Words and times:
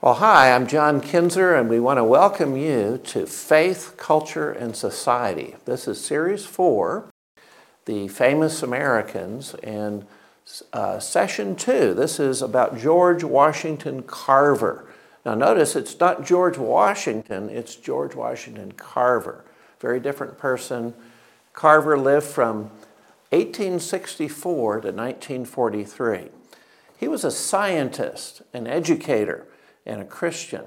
Well, 0.00 0.14
hi, 0.14 0.52
I'm 0.52 0.68
John 0.68 1.00
Kinzer, 1.00 1.56
and 1.56 1.68
we 1.68 1.80
want 1.80 1.96
to 1.96 2.04
welcome 2.04 2.56
you 2.56 3.00
to 3.06 3.26
Faith, 3.26 3.94
Culture, 3.96 4.52
and 4.52 4.76
Society. 4.76 5.56
This 5.64 5.88
is 5.88 6.00
Series 6.00 6.46
4, 6.46 7.10
The 7.86 8.06
Famous 8.06 8.62
Americans, 8.62 9.54
and 9.54 10.06
uh, 10.72 11.00
Session 11.00 11.56
2. 11.56 11.94
This 11.94 12.20
is 12.20 12.42
about 12.42 12.78
George 12.78 13.24
Washington 13.24 14.04
Carver. 14.04 14.88
Now, 15.26 15.34
notice 15.34 15.74
it's 15.74 15.98
not 15.98 16.24
George 16.24 16.58
Washington, 16.58 17.50
it's 17.50 17.74
George 17.74 18.14
Washington 18.14 18.70
Carver. 18.70 19.44
Very 19.80 19.98
different 19.98 20.38
person. 20.38 20.94
Carver 21.54 21.98
lived 21.98 22.28
from 22.28 22.70
1864 23.30 24.72
to 24.74 24.92
1943. 24.92 26.28
He 26.96 27.08
was 27.08 27.24
a 27.24 27.32
scientist, 27.32 28.42
an 28.52 28.68
educator, 28.68 29.48
and 29.88 30.00
a 30.00 30.04
Christian. 30.04 30.64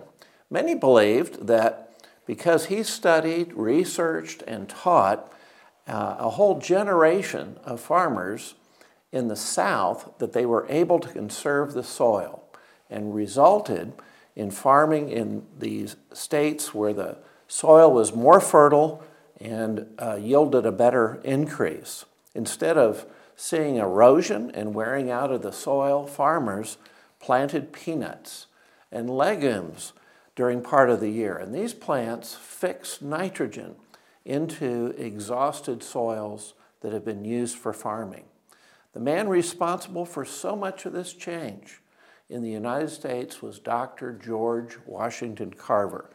Many 0.49 0.75
believed 0.75 1.47
that 1.47 1.93
because 2.25 2.65
he 2.65 2.83
studied, 2.83 3.53
researched, 3.53 4.41
and 4.43 4.67
taught 4.67 5.31
uh, 5.87 6.17
a 6.19 6.29
whole 6.31 6.59
generation 6.59 7.57
of 7.63 7.79
farmers 7.79 8.55
in 9.11 9.27
the 9.27 9.35
South, 9.35 10.13
that 10.19 10.33
they 10.33 10.45
were 10.45 10.65
able 10.69 10.99
to 10.99 11.09
conserve 11.09 11.73
the 11.73 11.83
soil 11.83 12.43
and 12.89 13.13
resulted 13.13 13.93
in 14.35 14.51
farming 14.51 15.09
in 15.09 15.45
these 15.57 15.97
states 16.13 16.73
where 16.73 16.93
the 16.93 17.17
soil 17.47 17.91
was 17.91 18.13
more 18.13 18.39
fertile 18.39 19.03
and 19.39 19.87
uh, 19.99 20.15
yielded 20.15 20.65
a 20.65 20.71
better 20.71 21.19
increase. 21.23 22.05
Instead 22.33 22.77
of 22.77 23.05
seeing 23.35 23.75
erosion 23.75 24.51
and 24.51 24.73
wearing 24.73 25.09
out 25.11 25.31
of 25.31 25.41
the 25.41 25.51
soil, 25.51 26.05
farmers 26.05 26.77
planted 27.19 27.73
peanuts 27.73 28.47
and 28.91 29.09
legumes 29.09 29.93
during 30.35 30.61
part 30.61 30.89
of 30.89 30.99
the 30.99 31.09
year. 31.09 31.37
And 31.37 31.53
these 31.53 31.73
plants 31.73 32.35
fix 32.35 33.01
nitrogen 33.01 33.75
into 34.25 34.93
exhausted 34.97 35.83
soils 35.83 36.53
that 36.81 36.93
have 36.93 37.05
been 37.05 37.25
used 37.25 37.57
for 37.57 37.73
farming. 37.73 38.25
The 38.93 38.99
man 38.99 39.29
responsible 39.29 40.05
for 40.05 40.25
so 40.25 40.55
much 40.55 40.85
of 40.85 40.93
this 40.93 41.13
change 41.13 41.81
in 42.29 42.41
the 42.41 42.49
United 42.49 42.89
States 42.89 43.41
was 43.41 43.59
Dr. 43.59 44.13
George 44.13 44.77
Washington 44.85 45.53
Carver, 45.53 46.09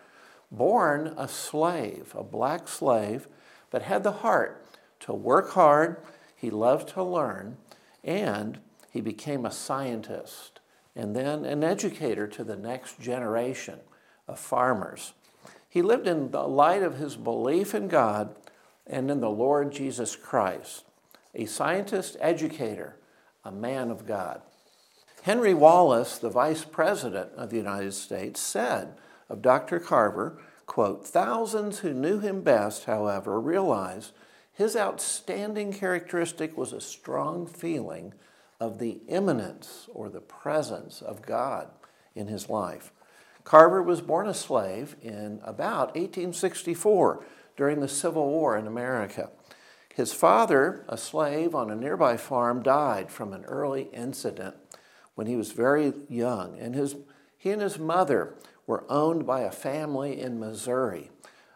born 0.50 1.14
a 1.16 1.28
slave, 1.28 2.14
a 2.16 2.22
black 2.22 2.68
slave, 2.68 3.28
but 3.70 3.82
had 3.82 4.02
the 4.02 4.12
heart 4.12 4.64
to 5.00 5.12
work 5.12 5.50
hard. 5.50 5.98
He 6.34 6.50
loved 6.50 6.88
to 6.90 7.02
learn, 7.02 7.58
and 8.04 8.58
he 8.90 9.00
became 9.00 9.44
a 9.44 9.50
scientist 9.50 10.60
and 10.96 11.14
then 11.14 11.44
an 11.44 11.62
educator 11.62 12.26
to 12.26 12.42
the 12.42 12.56
next 12.56 12.98
generation 12.98 13.78
of 14.26 14.40
farmers. 14.40 15.12
He 15.68 15.82
lived 15.82 16.08
in 16.08 16.30
the 16.30 16.48
light 16.48 16.82
of 16.82 16.96
his 16.96 17.16
belief 17.16 17.74
in 17.74 17.86
God 17.86 18.34
and 18.86 19.10
in 19.10 19.20
the 19.20 19.30
Lord 19.30 19.72
Jesus 19.72 20.16
Christ, 20.16 20.84
a 21.34 21.44
scientist, 21.44 22.16
educator, 22.18 22.96
a 23.44 23.52
man 23.52 23.90
of 23.90 24.06
God. 24.06 24.40
Henry 25.22 25.54
Wallace, 25.54 26.18
the 26.18 26.30
vice 26.30 26.64
president 26.64 27.32
of 27.36 27.50
the 27.50 27.56
United 27.56 27.92
States, 27.92 28.40
said 28.40 28.96
of 29.28 29.42
Dr. 29.42 29.78
Carver, 29.78 30.40
quote, 30.66 31.06
thousands 31.06 31.80
who 31.80 31.92
knew 31.92 32.20
him 32.20 32.40
best, 32.40 32.84
however, 32.84 33.40
realized 33.40 34.12
his 34.52 34.76
outstanding 34.76 35.72
characteristic 35.72 36.56
was 36.56 36.72
a 36.72 36.80
strong 36.80 37.46
feeling 37.46 38.14
of 38.60 38.78
the 38.78 39.00
immanence 39.08 39.88
or 39.92 40.08
the 40.08 40.20
presence 40.20 41.02
of 41.02 41.22
God 41.22 41.68
in 42.14 42.26
his 42.26 42.48
life. 42.48 42.92
Carver 43.44 43.82
was 43.82 44.00
born 44.00 44.26
a 44.26 44.34
slave 44.34 44.96
in 45.00 45.40
about 45.44 45.94
1864 45.94 47.24
during 47.56 47.80
the 47.80 47.88
Civil 47.88 48.28
War 48.28 48.56
in 48.56 48.66
America. 48.66 49.30
His 49.94 50.12
father, 50.12 50.84
a 50.88 50.98
slave 50.98 51.54
on 51.54 51.70
a 51.70 51.76
nearby 51.76 52.16
farm, 52.16 52.62
died 52.62 53.10
from 53.10 53.32
an 53.32 53.44
early 53.44 53.88
incident 53.92 54.56
when 55.14 55.26
he 55.26 55.36
was 55.36 55.52
very 55.52 55.94
young, 56.08 56.58
and 56.58 56.74
his, 56.74 56.96
he 57.38 57.50
and 57.50 57.62
his 57.62 57.78
mother 57.78 58.34
were 58.66 58.84
owned 58.90 59.26
by 59.26 59.40
a 59.40 59.50
family 59.50 60.20
in 60.20 60.38
Missouri, 60.38 61.10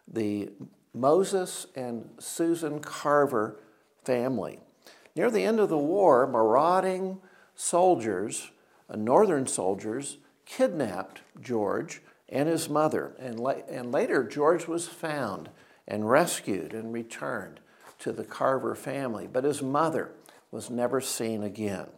the 0.09 0.51
Moses 0.95 1.67
and 1.77 2.09
Susan 2.19 2.81
Carver 2.81 3.61
family. 4.05 4.61
Near 5.21 5.31
the 5.31 5.45
end 5.45 5.61
of 5.61 5.69
the 5.69 5.77
war, 5.77 6.27
marauding 6.27 7.19
soldiers, 7.55 8.53
uh, 8.89 8.97
northern 8.97 9.47
soldiers, 9.47 10.17
kidnapped 10.47 11.21
George 11.39 12.01
and 12.31 12.49
his 12.49 12.71
mother. 12.71 13.13
And, 13.19 13.39
la- 13.39 13.61
and 13.69 13.93
later, 13.93 14.25
George 14.25 14.67
was 14.67 14.89
found 14.89 15.51
and 15.87 16.09
rescued 16.09 16.73
and 16.73 16.91
returned 16.95 17.61
to 17.99 18.13
the 18.13 18.25
Carver 18.25 18.75
family. 18.75 19.29
But 19.31 19.45
his 19.45 19.61
mother 19.61 20.13
was 20.51 20.71
never 20.71 21.03
seen 21.03 21.43
again. 21.43 21.89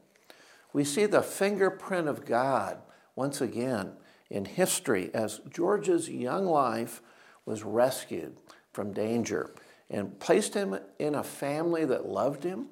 We 0.72 0.82
see 0.82 1.06
the 1.06 1.22
fingerprint 1.22 2.08
of 2.08 2.24
God 2.24 2.78
once 3.14 3.40
again 3.40 3.92
in 4.30 4.46
history 4.46 5.12
as 5.14 5.40
George's 5.48 6.10
young 6.10 6.44
life 6.44 7.00
was 7.46 7.62
rescued 7.62 8.38
from 8.72 8.92
danger 8.92 9.54
and 9.88 10.18
placed 10.18 10.54
him 10.54 10.76
in 10.98 11.14
a 11.14 11.22
family 11.22 11.84
that 11.84 12.08
loved 12.08 12.42
him 12.42 12.66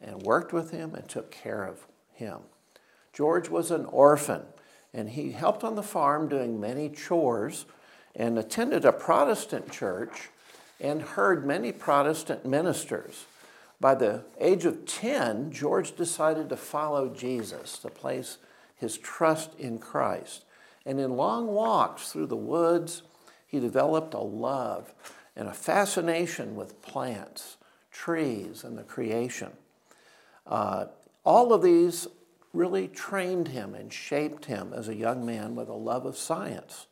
and 0.00 0.22
worked 0.22 0.52
with 0.52 0.70
him 0.70 0.94
and 0.94 1.08
took 1.08 1.30
care 1.30 1.64
of 1.64 1.86
him. 2.12 2.38
George 3.12 3.48
was 3.48 3.70
an 3.70 3.86
orphan, 3.86 4.42
and 4.92 5.10
he 5.10 5.32
helped 5.32 5.64
on 5.64 5.74
the 5.74 5.82
farm 5.82 6.28
doing 6.28 6.60
many 6.60 6.88
chores 6.88 7.66
and 8.14 8.38
attended 8.38 8.84
a 8.84 8.92
Protestant 8.92 9.70
church 9.70 10.28
and 10.80 11.02
heard 11.02 11.46
many 11.46 11.72
Protestant 11.72 12.44
ministers. 12.44 13.24
By 13.80 13.94
the 13.94 14.24
age 14.40 14.64
of 14.64 14.86
10, 14.86 15.50
George 15.50 15.96
decided 15.96 16.48
to 16.48 16.56
follow 16.56 17.08
Jesus, 17.08 17.78
to 17.78 17.88
place 17.88 18.38
his 18.74 18.96
trust 18.98 19.54
in 19.58 19.78
Christ. 19.78 20.44
And 20.84 21.00
in 21.00 21.16
long 21.16 21.48
walks 21.48 22.10
through 22.10 22.26
the 22.26 22.36
woods, 22.36 23.02
he 23.46 23.60
developed 23.60 24.14
a 24.14 24.18
love 24.18 24.92
and 25.34 25.48
a 25.48 25.54
fascination 25.54 26.56
with 26.56 26.80
plants, 26.80 27.56
trees, 27.90 28.64
and 28.64 28.78
the 28.78 28.82
creation. 28.82 29.50
Uh, 30.46 30.86
all 31.24 31.52
of 31.52 31.62
these 31.62 32.06
really 32.52 32.88
trained 32.88 33.48
him 33.48 33.74
and 33.74 33.92
shaped 33.92 34.46
him 34.46 34.72
as 34.72 34.88
a 34.88 34.94
young 34.94 35.26
man 35.26 35.54
with 35.54 35.68
a 35.68 35.74
love 35.74 36.06
of 36.06 36.16
science. 36.16 36.86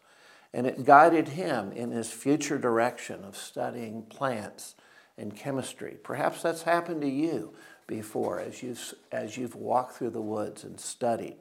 And 0.53 0.67
it 0.67 0.85
guided 0.85 1.29
him 1.29 1.73
in 1.73 1.91
his 1.91 2.11
future 2.11 2.59
direction 2.59 3.25
of 3.25 3.37
studying 3.37 4.03
plants 4.03 4.75
and 5.17 5.35
chemistry. 5.35 5.97
Perhaps 6.03 6.43
that's 6.43 6.63
happened 6.63 7.01
to 7.03 7.09
you 7.09 7.55
before 7.87 8.41
as 8.41 8.63
you've, 8.63 8.95
as 9.11 9.37
you've 9.37 9.57
walked 9.57 9.97
through 9.97 10.11
the 10.11 10.21
woods 10.21 10.65
and 10.65 10.79
studied. 10.79 11.37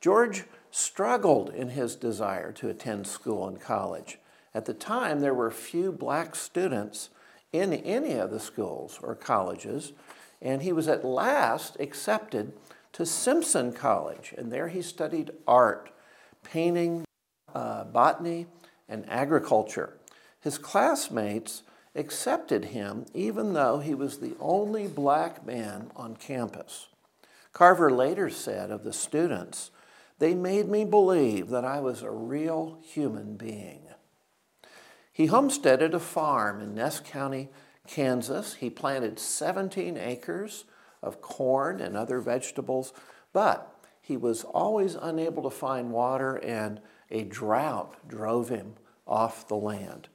George 0.00 0.44
struggled 0.70 1.50
in 1.50 1.68
his 1.68 1.94
desire 1.94 2.52
to 2.52 2.68
attend 2.68 3.06
school 3.06 3.46
and 3.46 3.60
college. 3.60 4.18
At 4.54 4.64
the 4.64 4.74
time, 4.74 5.20
there 5.20 5.34
were 5.34 5.50
few 5.50 5.92
black 5.92 6.34
students 6.34 7.10
in 7.52 7.72
any 7.72 8.14
of 8.14 8.30
the 8.30 8.40
schools 8.40 8.98
or 9.02 9.14
colleges, 9.14 9.92
and 10.42 10.62
he 10.62 10.72
was 10.72 10.88
at 10.88 11.04
last 11.04 11.76
accepted 11.80 12.52
to 12.92 13.06
Simpson 13.06 13.72
College, 13.72 14.34
and 14.36 14.52
there 14.52 14.68
he 14.68 14.82
studied 14.82 15.30
art, 15.46 15.90
painting, 16.42 17.04
uh, 17.54 17.84
botany, 17.84 18.46
and 18.88 19.08
agriculture. 19.08 19.96
His 20.40 20.58
classmates 20.58 21.62
accepted 21.94 22.66
him 22.66 23.06
even 23.14 23.52
though 23.52 23.78
he 23.78 23.94
was 23.94 24.18
the 24.18 24.34
only 24.40 24.88
black 24.88 25.46
man 25.46 25.90
on 25.94 26.16
campus. 26.16 26.88
Carver 27.52 27.90
later 27.90 28.28
said 28.28 28.70
of 28.70 28.82
the 28.82 28.92
students, 28.92 29.70
they 30.18 30.34
made 30.34 30.68
me 30.68 30.84
believe 30.84 31.48
that 31.50 31.64
I 31.64 31.80
was 31.80 32.02
a 32.02 32.10
real 32.10 32.78
human 32.82 33.36
being. 33.36 33.82
He 35.12 35.26
homesteaded 35.26 35.94
a 35.94 36.00
farm 36.00 36.60
in 36.60 36.74
Ness 36.74 37.00
County, 37.00 37.50
Kansas. 37.86 38.54
He 38.54 38.70
planted 38.70 39.18
17 39.18 39.96
acres 39.96 40.64
of 41.02 41.20
corn 41.20 41.80
and 41.80 41.96
other 41.96 42.20
vegetables, 42.20 42.92
but 43.32 43.72
he 44.00 44.16
was 44.16 44.44
always 44.44 44.94
unable 44.94 45.42
to 45.44 45.50
find 45.50 45.90
water, 45.90 46.36
and 46.36 46.80
a 47.10 47.24
drought 47.24 47.96
drove 48.08 48.48
him 48.48 48.74
off 49.06 49.46
the 49.46 49.56
land. 49.56 50.08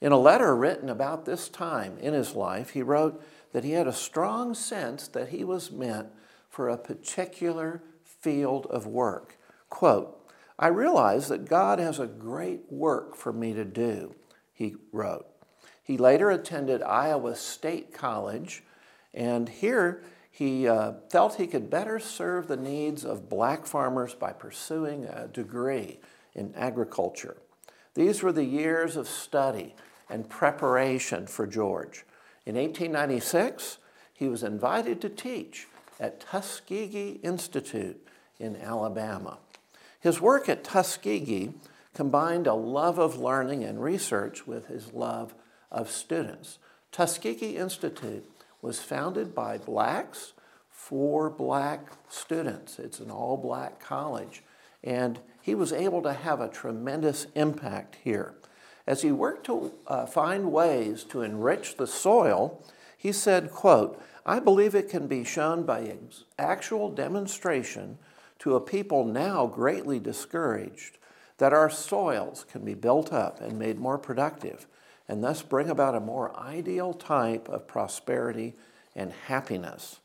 In 0.00 0.12
a 0.12 0.18
letter 0.18 0.54
written 0.54 0.88
about 0.88 1.24
this 1.24 1.48
time 1.48 1.98
in 1.98 2.14
his 2.14 2.34
life, 2.34 2.70
he 2.70 2.82
wrote 2.82 3.22
that 3.52 3.64
he 3.64 3.72
had 3.72 3.86
a 3.86 3.92
strong 3.92 4.54
sense 4.54 5.08
that 5.08 5.30
he 5.30 5.44
was 5.44 5.70
meant 5.70 6.08
for 6.48 6.68
a 6.68 6.78
particular 6.78 7.82
field 8.04 8.66
of 8.66 8.86
work. 8.86 9.36
Quote, 9.68 10.14
I 10.58 10.68
realize 10.68 11.28
that 11.28 11.48
God 11.48 11.78
has 11.78 11.98
a 11.98 12.06
great 12.06 12.62
work 12.68 13.16
for 13.16 13.32
me 13.32 13.52
to 13.54 13.64
do, 13.64 14.14
he 14.52 14.74
wrote. 14.92 15.26
He 15.88 15.96
later 15.96 16.30
attended 16.30 16.82
Iowa 16.82 17.34
State 17.34 17.94
College, 17.94 18.62
and 19.14 19.48
here 19.48 20.02
he 20.30 20.68
uh, 20.68 20.92
felt 21.08 21.36
he 21.36 21.46
could 21.46 21.70
better 21.70 21.98
serve 21.98 22.46
the 22.46 22.58
needs 22.58 23.06
of 23.06 23.30
black 23.30 23.64
farmers 23.64 24.14
by 24.14 24.34
pursuing 24.34 25.06
a 25.06 25.28
degree 25.28 25.98
in 26.34 26.52
agriculture. 26.54 27.38
These 27.94 28.22
were 28.22 28.32
the 28.32 28.44
years 28.44 28.96
of 28.96 29.08
study 29.08 29.74
and 30.10 30.28
preparation 30.28 31.26
for 31.26 31.46
George. 31.46 32.04
In 32.44 32.56
1896, 32.56 33.78
he 34.12 34.28
was 34.28 34.42
invited 34.42 35.00
to 35.00 35.08
teach 35.08 35.68
at 35.98 36.20
Tuskegee 36.20 37.18
Institute 37.22 38.06
in 38.38 38.56
Alabama. 38.56 39.38
His 39.98 40.20
work 40.20 40.50
at 40.50 40.64
Tuskegee 40.64 41.54
combined 41.94 42.46
a 42.46 42.52
love 42.52 42.98
of 42.98 43.18
learning 43.18 43.64
and 43.64 43.82
research 43.82 44.46
with 44.46 44.66
his 44.66 44.92
love 44.92 45.34
of 45.70 45.90
students. 45.90 46.58
Tuskegee 46.92 47.56
Institute 47.56 48.28
was 48.62 48.80
founded 48.80 49.34
by 49.34 49.58
blacks 49.58 50.32
for 50.70 51.28
black 51.28 51.88
students. 52.08 52.78
It's 52.78 53.00
an 53.00 53.10
all 53.10 53.36
black 53.36 53.80
college. 53.80 54.42
And 54.82 55.20
he 55.40 55.54
was 55.54 55.72
able 55.72 56.02
to 56.02 56.12
have 56.12 56.40
a 56.40 56.48
tremendous 56.48 57.26
impact 57.34 57.96
here. 58.02 58.34
As 58.86 59.02
he 59.02 59.12
worked 59.12 59.44
to 59.46 59.72
uh, 59.86 60.06
find 60.06 60.50
ways 60.50 61.04
to 61.04 61.22
enrich 61.22 61.76
the 61.76 61.86
soil, 61.86 62.62
he 62.96 63.12
said, 63.12 63.52
quote, 63.52 64.02
I 64.24 64.40
believe 64.40 64.74
it 64.74 64.88
can 64.88 65.06
be 65.06 65.24
shown 65.24 65.64
by 65.64 65.92
actual 66.38 66.90
demonstration 66.90 67.98
to 68.40 68.54
a 68.54 68.60
people 68.60 69.04
now 69.04 69.46
greatly 69.46 69.98
discouraged 69.98 70.98
that 71.38 71.52
our 71.52 71.70
soils 71.70 72.44
can 72.50 72.64
be 72.64 72.74
built 72.74 73.12
up 73.12 73.40
and 73.40 73.58
made 73.58 73.78
more 73.78 73.98
productive 73.98 74.66
and 75.08 75.24
thus 75.24 75.42
bring 75.42 75.70
about 75.70 75.94
a 75.94 76.00
more 76.00 76.38
ideal 76.38 76.92
type 76.92 77.48
of 77.48 77.66
prosperity 77.66 78.54
and 78.94 79.12
happiness. 79.26 80.00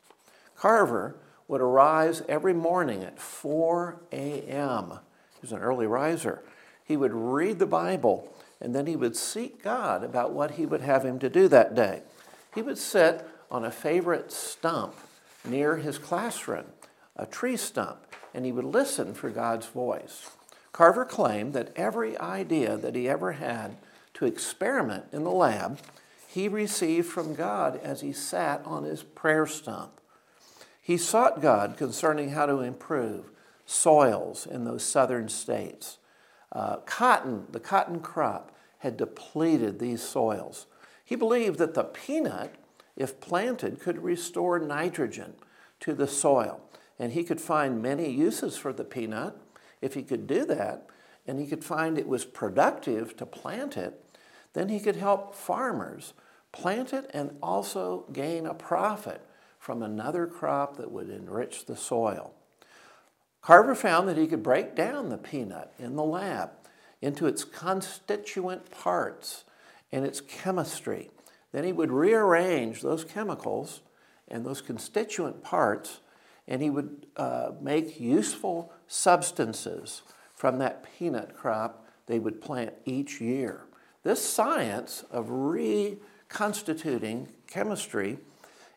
Carver 0.56 1.16
would 1.46 1.60
arise 1.60 2.22
every 2.28 2.54
morning 2.54 3.04
at 3.04 3.20
4 3.20 4.00
a.m. 4.12 4.90
He 5.34 5.40
was 5.42 5.52
an 5.52 5.58
early 5.58 5.86
riser. 5.86 6.42
He 6.84 6.96
would 6.96 7.12
read 7.12 7.58
the 7.58 7.66
Bible 7.66 8.34
and 8.60 8.74
then 8.74 8.86
he 8.86 8.96
would 8.96 9.14
seek 9.16 9.62
God 9.62 10.02
about 10.02 10.32
what 10.32 10.52
he 10.52 10.64
would 10.64 10.80
have 10.80 11.04
him 11.04 11.18
to 11.18 11.28
do 11.28 11.48
that 11.48 11.74
day. 11.74 12.02
He 12.54 12.62
would 12.62 12.78
sit 12.78 13.28
on 13.50 13.64
a 13.64 13.70
favorite 13.70 14.32
stump 14.32 14.94
near 15.44 15.76
his 15.76 15.98
classroom, 15.98 16.64
a 17.14 17.26
tree 17.26 17.58
stump, 17.58 17.98
and 18.32 18.46
he 18.46 18.52
would 18.52 18.64
listen 18.64 19.12
for 19.12 19.28
God's 19.28 19.66
voice. 19.66 20.30
Carver 20.72 21.04
claimed 21.04 21.52
that 21.52 21.72
every 21.76 22.18
idea 22.18 22.76
that 22.76 22.94
he 22.94 23.08
ever 23.08 23.32
had 23.32 23.76
to 24.14 24.26
experiment 24.26 25.06
in 25.12 25.24
the 25.24 25.30
lab, 25.30 25.78
he 26.26 26.48
received 26.48 27.06
from 27.06 27.34
God 27.34 27.78
as 27.82 28.00
he 28.00 28.12
sat 28.12 28.62
on 28.64 28.84
his 28.84 29.02
prayer 29.02 29.46
stump. 29.46 30.00
He 30.80 30.96
sought 30.96 31.40
God 31.40 31.76
concerning 31.76 32.30
how 32.30 32.46
to 32.46 32.60
improve 32.60 33.30
soils 33.66 34.46
in 34.46 34.64
those 34.64 34.84
southern 34.84 35.28
states. 35.28 35.98
Uh, 36.52 36.76
cotton, 36.78 37.46
the 37.50 37.60
cotton 37.60 38.00
crop, 38.00 38.54
had 38.78 38.96
depleted 38.96 39.78
these 39.78 40.02
soils. 40.02 40.66
He 41.04 41.16
believed 41.16 41.58
that 41.58 41.74
the 41.74 41.84
peanut, 41.84 42.54
if 42.96 43.20
planted, 43.20 43.80
could 43.80 44.02
restore 44.02 44.58
nitrogen 44.58 45.34
to 45.80 45.94
the 45.94 46.06
soil. 46.06 46.60
And 46.98 47.12
he 47.12 47.24
could 47.24 47.40
find 47.40 47.82
many 47.82 48.10
uses 48.10 48.56
for 48.56 48.72
the 48.72 48.84
peanut 48.84 49.36
if 49.80 49.94
he 49.94 50.02
could 50.02 50.26
do 50.26 50.44
that, 50.44 50.86
and 51.26 51.38
he 51.38 51.46
could 51.46 51.64
find 51.64 51.98
it 51.98 52.06
was 52.06 52.24
productive 52.24 53.16
to 53.16 53.26
plant 53.26 53.76
it, 53.76 54.03
then 54.54 54.68
he 54.68 54.80
could 54.80 54.96
help 54.96 55.34
farmers 55.34 56.14
plant 56.52 56.92
it 56.92 57.10
and 57.12 57.36
also 57.42 58.06
gain 58.12 58.46
a 58.46 58.54
profit 58.54 59.20
from 59.58 59.82
another 59.82 60.26
crop 60.26 60.76
that 60.76 60.90
would 60.90 61.10
enrich 61.10 61.66
the 61.66 61.76
soil. 61.76 62.32
Carver 63.42 63.74
found 63.74 64.08
that 64.08 64.16
he 64.16 64.26
could 64.26 64.42
break 64.42 64.74
down 64.74 65.10
the 65.10 65.18
peanut 65.18 65.72
in 65.78 65.96
the 65.96 66.04
lab 66.04 66.50
into 67.02 67.26
its 67.26 67.44
constituent 67.44 68.70
parts 68.70 69.44
and 69.92 70.04
its 70.06 70.20
chemistry. 70.20 71.10
Then 71.52 71.64
he 71.64 71.72
would 71.72 71.92
rearrange 71.92 72.80
those 72.80 73.04
chemicals 73.04 73.82
and 74.28 74.46
those 74.46 74.62
constituent 74.62 75.42
parts, 75.42 76.00
and 76.48 76.62
he 76.62 76.70
would 76.70 77.06
uh, 77.16 77.50
make 77.60 78.00
useful 78.00 78.72
substances 78.86 80.02
from 80.34 80.58
that 80.58 80.86
peanut 80.98 81.36
crop 81.36 81.86
they 82.06 82.18
would 82.18 82.40
plant 82.40 82.72
each 82.84 83.20
year. 83.20 83.66
This 84.04 84.22
science 84.22 85.04
of 85.10 85.30
reconstituting 85.30 87.28
chemistry 87.46 88.18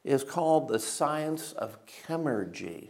is 0.06 0.24
called 0.24 0.70
the 0.70 0.80
science 0.80 1.52
of 1.52 1.78
chemurgy. 1.86 2.90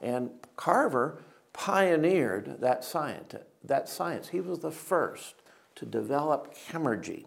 And 0.00 0.30
Carver 0.56 1.22
pioneered 1.52 2.60
that 2.60 2.82
science, 2.82 3.34
that 3.62 3.90
science. 3.90 4.28
He 4.28 4.40
was 4.40 4.60
the 4.60 4.70
first 4.70 5.34
to 5.74 5.84
develop 5.84 6.54
chemurgy. 6.54 7.26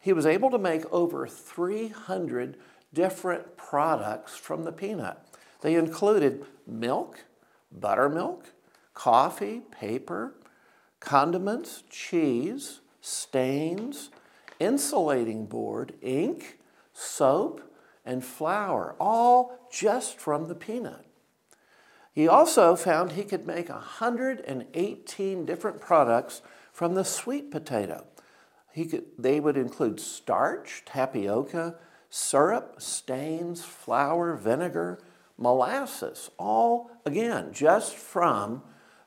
He 0.00 0.12
was 0.12 0.26
able 0.26 0.50
to 0.50 0.58
make 0.58 0.84
over 0.92 1.26
300 1.26 2.56
different 2.94 3.56
products 3.56 4.36
from 4.36 4.62
the 4.62 4.70
peanut. 4.70 5.18
They 5.62 5.74
included 5.74 6.46
milk, 6.68 7.24
buttermilk, 7.72 8.52
coffee, 8.94 9.62
paper, 9.72 10.34
condiments, 11.00 11.82
cheese, 11.90 12.80
stains, 13.06 14.10
insulating 14.58 15.46
board, 15.46 15.94
ink, 16.02 16.58
soap, 16.92 17.60
and 18.04 18.24
flour, 18.24 18.96
all 18.98 19.68
just 19.70 20.18
from 20.18 20.48
the 20.48 20.56
peanut. 20.56 21.06
He 22.12 22.26
also 22.26 22.74
found 22.74 23.12
he 23.12 23.22
could 23.22 23.46
make 23.46 23.68
118 23.68 25.46
different 25.46 25.80
products 25.80 26.42
from 26.72 26.94
the 26.94 27.04
sweet 27.04 27.52
potato. 27.52 28.06
He 28.72 28.86
could, 28.86 29.04
they 29.16 29.38
would 29.38 29.56
include 29.56 30.00
starch, 30.00 30.82
tapioca, 30.84 31.76
syrup, 32.10 32.82
stains, 32.82 33.64
flour, 33.64 34.34
vinegar, 34.34 34.98
molasses, 35.38 36.30
all 36.38 36.90
again 37.04 37.52
just 37.52 37.94
from 37.94 38.62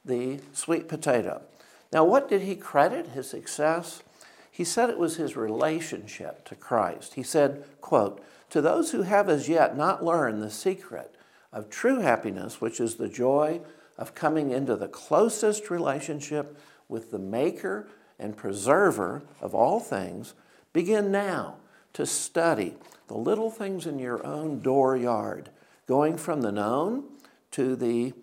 the 0.06 0.40
sweet 0.54 0.88
potato. 0.88 1.44
Now, 1.92 2.04
what 2.04 2.30
did 2.30 2.42
he 2.42 2.56
credit 2.56 3.08
his 3.08 3.30
success? 3.30 4.04
He 4.52 4.64
said 4.64 4.90
it 4.90 5.00
was 5.00 5.16
his 5.16 5.36
relationship 5.36 6.46
to 6.46 6.56
Christ. 6.56 7.16
He 7.16 7.24
said, 7.24 7.64
quote, 7.82 8.24
To 8.52 8.62
those 8.62 8.92
who 8.92 9.04
have 9.04 9.30
as 9.30 9.50
yet 9.50 9.76
not 9.76 10.04
learned 10.04 10.42
the 10.42 10.52
secret 10.52 11.16
of 11.52 11.70
true 11.70 12.00
happiness, 12.00 12.62
which 12.62 12.80
is 12.80 12.96
the 12.96 13.10
joy 13.10 13.62
of 13.98 14.16
coming 14.16 14.52
into 14.52 14.76
the 14.76 14.88
closest 14.88 15.70
relationship 15.70 16.58
with 16.88 17.12
the 17.12 17.20
maker 17.20 17.88
and 18.20 18.38
preserver 18.38 19.24
of 19.42 19.56
all 19.56 19.80
things, 19.80 20.34
begin 20.74 21.12
now 21.12 21.56
to 21.94 22.06
study 22.06 22.76
the 23.08 23.18
little 23.18 23.50
things 23.50 23.88
in 23.88 23.98
your 23.98 24.26
own 24.26 24.62
dooryard, 24.62 25.50
going 25.88 26.18
from 26.18 26.42
the 26.42 26.52
known 26.52 27.04
to 27.52 27.76
the, 27.76 28.14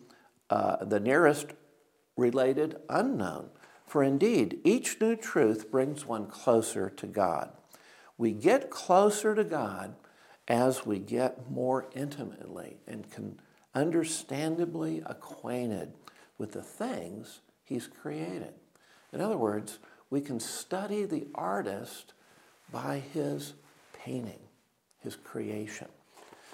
uh, 0.50 0.85
the 0.85 1.00
nearest 1.00 1.49
related 2.16 2.76
unknown. 2.88 3.50
For 3.87 4.02
indeed, 4.02 4.61
each 4.64 5.00
new 5.00 5.16
truth 5.16 5.71
brings 5.71 6.07
one 6.07 6.26
closer 6.26 6.90
to 6.90 7.07
God. 7.07 7.50
We 8.19 8.33
get 8.33 8.71
closer 8.71 9.35
to 9.35 9.45
God 9.45 9.95
as 10.49 10.87
we 10.87 10.99
get 10.99 11.50
more 11.50 11.87
intimately 11.95 12.78
and 12.87 13.11
can 13.11 13.38
understandably 13.75 15.02
acquainted 15.07 15.93
with 16.38 16.52
the 16.52 16.62
things 16.62 17.40
He's 17.64 17.88
created. 17.88 18.55
In 19.12 19.21
other 19.21 19.37
words, 19.37 19.78
we 20.09 20.21
can 20.21 20.38
study 20.38 21.05
the 21.05 21.26
artist 21.35 22.12
by 22.73 23.02
his 23.12 23.55
painting, 23.93 24.38
his 25.00 25.16
creation. 25.16 25.88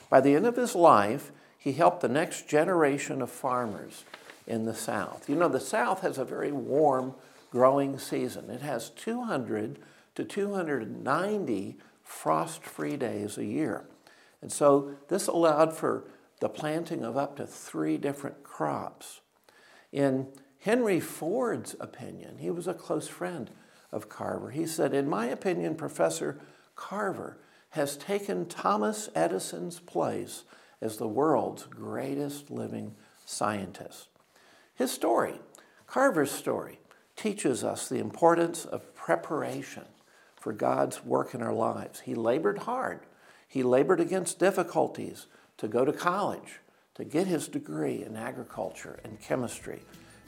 By 0.08 0.20
the 0.20 0.34
end 0.34 0.46
of 0.46 0.56
his 0.56 0.74
life, 0.74 1.32
he 1.58 1.72
helped 1.72 2.00
the 2.00 2.08
next 2.08 2.48
generation 2.48 3.20
of 3.20 3.30
farmers 3.30 4.04
in 4.46 4.64
the 4.64 4.74
South. 4.74 5.28
You 5.28 5.36
know, 5.36 5.48
the 5.48 5.60
South 5.60 6.00
has 6.00 6.18
a 6.18 6.24
very 6.24 6.52
warm 6.52 7.14
growing 7.50 7.98
season. 7.98 8.50
It 8.50 8.62
has 8.62 8.90
200 8.90 9.78
to 10.14 10.24
290 10.24 11.76
frost 12.02 12.64
free 12.64 12.96
days 12.96 13.38
a 13.38 13.44
year. 13.44 13.84
And 14.40 14.52
so 14.52 14.94
this 15.08 15.28
allowed 15.28 15.76
for 15.76 16.04
the 16.40 16.48
planting 16.48 17.04
of 17.04 17.16
up 17.16 17.36
to 17.36 17.46
three 17.46 17.96
different 17.96 18.42
crops. 18.42 19.20
In 19.92 20.28
Henry 20.60 21.00
Ford's 21.00 21.76
opinion, 21.78 22.38
he 22.38 22.50
was 22.50 22.66
a 22.66 22.74
close 22.74 23.08
friend 23.08 23.50
of 23.92 24.08
Carver. 24.08 24.50
He 24.50 24.66
said, 24.66 24.94
In 24.94 25.08
my 25.08 25.26
opinion, 25.26 25.76
Professor 25.76 26.40
Carver 26.74 27.38
has 27.70 27.96
taken 27.96 28.46
Thomas 28.46 29.08
Edison's 29.14 29.78
place 29.78 30.44
as 30.80 30.96
the 30.96 31.08
world's 31.08 31.64
greatest 31.64 32.50
living 32.50 32.94
scientist. 33.24 34.08
His 34.74 34.90
story, 34.90 35.40
Carver's 35.86 36.30
story, 36.30 36.80
teaches 37.16 37.62
us 37.62 37.88
the 37.88 37.98
importance 37.98 38.64
of 38.64 38.94
preparation 38.94 39.84
for 40.36 40.52
God's 40.52 41.04
work 41.04 41.34
in 41.34 41.42
our 41.42 41.52
lives. 41.52 42.00
He 42.00 42.14
labored 42.14 42.58
hard, 42.58 43.00
he 43.46 43.62
labored 43.62 44.00
against 44.00 44.38
difficulties 44.38 45.26
to 45.58 45.68
go 45.68 45.84
to 45.84 45.92
college, 45.92 46.60
to 46.94 47.04
get 47.04 47.26
his 47.26 47.48
degree 47.48 48.02
in 48.02 48.16
agriculture 48.16 48.98
and 49.04 49.20
chemistry. 49.20 49.82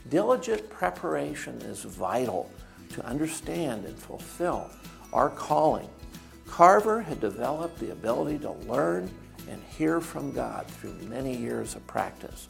Diligent 0.09 0.69
preparation 0.69 1.61
is 1.63 1.85
vital 1.85 2.51
to 2.91 3.05
understand 3.05 3.87
and 3.87 3.99
fulfill 3.99 4.71
our 5.13 5.31
calling. 5.31 5.89
Carver 6.47 7.01
had 7.01 7.21
developed 7.21 7.79
the 7.79 7.93
ability 7.93 8.39
to 8.41 8.53
learn 8.53 9.11
and 9.49 9.63
hear 9.65 10.01
from 10.01 10.33
God 10.33 10.67
through 10.67 10.95
many 11.09 11.35
years 11.37 11.75
of 11.75 11.87
practice. 11.87 12.49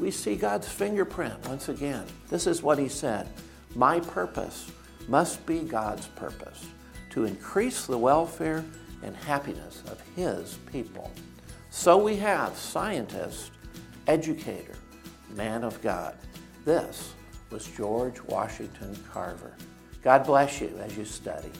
We 0.00 0.10
see 0.10 0.34
God's 0.34 0.66
fingerprint 0.66 1.46
once 1.46 1.68
again. 1.68 2.06
This 2.30 2.46
is 2.46 2.62
what 2.62 2.78
he 2.78 2.88
said 2.88 3.28
My 3.74 4.00
purpose 4.00 4.72
must 5.08 5.44
be 5.44 5.60
God's 5.60 6.06
purpose 6.06 6.66
to 7.10 7.26
increase 7.26 7.84
the 7.84 7.98
welfare 7.98 8.64
and 9.02 9.14
happiness 9.14 9.82
of 9.88 10.00
his 10.16 10.56
people. 10.72 11.10
So 11.68 11.98
we 11.98 12.16
have 12.16 12.56
scientist, 12.56 13.50
educator, 14.06 14.74
man 15.34 15.64
of 15.64 15.80
God. 15.82 16.14
This 16.64 17.12
was 17.50 17.66
George 17.66 18.22
Washington 18.22 18.96
Carver. 19.12 19.54
God 20.02 20.24
bless 20.24 20.62
you 20.62 20.72
as 20.82 20.96
you 20.96 21.04
study. 21.04 21.52